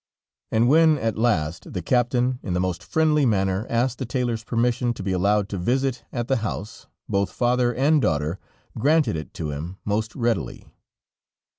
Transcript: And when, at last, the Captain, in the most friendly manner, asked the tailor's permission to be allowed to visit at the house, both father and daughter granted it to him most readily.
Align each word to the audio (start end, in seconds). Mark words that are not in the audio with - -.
And 0.51 0.67
when, 0.67 0.97
at 0.97 1.15
last, 1.19 1.73
the 1.73 1.83
Captain, 1.83 2.39
in 2.41 2.53
the 2.55 2.59
most 2.59 2.83
friendly 2.83 3.23
manner, 3.23 3.67
asked 3.69 3.99
the 3.99 4.05
tailor's 4.07 4.43
permission 4.43 4.95
to 4.95 5.03
be 5.03 5.11
allowed 5.11 5.47
to 5.49 5.59
visit 5.59 6.03
at 6.11 6.27
the 6.27 6.37
house, 6.37 6.87
both 7.07 7.29
father 7.29 7.71
and 7.71 8.01
daughter 8.01 8.39
granted 8.75 9.15
it 9.15 9.31
to 9.35 9.51
him 9.51 9.77
most 9.85 10.15
readily. 10.15 10.65